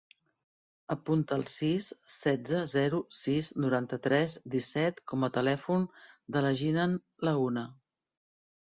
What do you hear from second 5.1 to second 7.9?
com a telèfon de la Jinan Laguna.